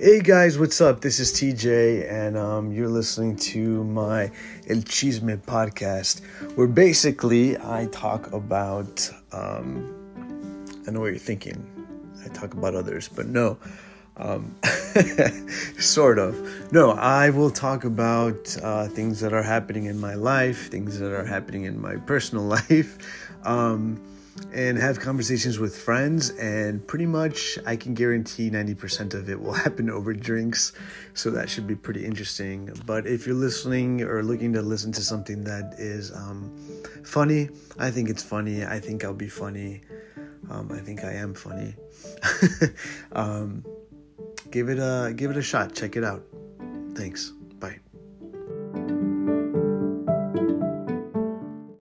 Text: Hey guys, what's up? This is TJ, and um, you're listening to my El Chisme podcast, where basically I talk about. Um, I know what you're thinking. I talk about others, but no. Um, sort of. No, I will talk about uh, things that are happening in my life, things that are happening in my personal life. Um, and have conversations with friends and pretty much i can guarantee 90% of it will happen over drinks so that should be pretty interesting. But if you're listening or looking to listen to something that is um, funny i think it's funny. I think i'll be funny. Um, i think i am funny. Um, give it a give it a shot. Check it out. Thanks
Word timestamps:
Hey 0.00 0.20
guys, 0.20 0.60
what's 0.60 0.80
up? 0.80 1.00
This 1.00 1.18
is 1.18 1.32
TJ, 1.32 2.08
and 2.08 2.36
um, 2.38 2.70
you're 2.70 2.88
listening 2.88 3.34
to 3.50 3.82
my 3.82 4.30
El 4.68 4.76
Chisme 4.76 5.36
podcast, 5.38 6.24
where 6.54 6.68
basically 6.68 7.58
I 7.58 7.88
talk 7.90 8.32
about. 8.32 9.10
Um, 9.32 9.92
I 10.86 10.92
know 10.92 11.00
what 11.00 11.06
you're 11.06 11.18
thinking. 11.18 11.66
I 12.24 12.28
talk 12.28 12.54
about 12.54 12.76
others, 12.76 13.08
but 13.08 13.26
no. 13.26 13.58
Um, 14.18 14.54
sort 15.80 16.20
of. 16.20 16.72
No, 16.72 16.92
I 16.92 17.30
will 17.30 17.50
talk 17.50 17.82
about 17.82 18.56
uh, 18.62 18.86
things 18.86 19.18
that 19.18 19.32
are 19.32 19.42
happening 19.42 19.86
in 19.86 19.98
my 19.98 20.14
life, 20.14 20.70
things 20.70 21.00
that 21.00 21.10
are 21.10 21.24
happening 21.24 21.64
in 21.64 21.80
my 21.80 21.96
personal 21.96 22.44
life. 22.70 22.98
Um, 23.42 24.00
and 24.52 24.78
have 24.78 25.00
conversations 25.00 25.58
with 25.58 25.76
friends 25.76 26.30
and 26.30 26.86
pretty 26.86 27.06
much 27.06 27.58
i 27.66 27.76
can 27.76 27.94
guarantee 27.94 28.50
90% 28.50 29.14
of 29.14 29.28
it 29.28 29.40
will 29.40 29.52
happen 29.64 29.90
over 29.90 30.12
drinks 30.12 30.72
so 31.14 31.30
that 31.30 31.50
should 31.50 31.66
be 31.66 31.74
pretty 31.74 32.04
interesting. 32.04 32.70
But 32.86 33.06
if 33.06 33.26
you're 33.26 33.34
listening 33.34 34.02
or 34.02 34.22
looking 34.22 34.52
to 34.52 34.62
listen 34.62 34.92
to 34.92 35.02
something 35.02 35.42
that 35.44 35.74
is 35.78 36.12
um, 36.14 36.56
funny 37.04 37.48
i 37.78 37.90
think 37.90 38.08
it's 38.08 38.22
funny. 38.22 38.64
I 38.64 38.78
think 38.80 39.04
i'll 39.04 39.14
be 39.14 39.28
funny. 39.28 39.82
Um, 40.50 40.70
i 40.72 40.78
think 40.78 41.04
i 41.04 41.12
am 41.12 41.34
funny. 41.34 41.74
Um, 43.12 43.64
give 44.50 44.68
it 44.68 44.78
a 44.78 45.12
give 45.14 45.30
it 45.30 45.36
a 45.36 45.42
shot. 45.42 45.74
Check 45.74 45.96
it 45.96 46.04
out. 46.04 46.22
Thanks 46.94 47.32